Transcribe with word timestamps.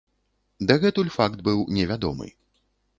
Дагэтуль 0.71 1.13
факт 1.17 1.39
быў 1.51 1.59
невядомы. 1.79 2.27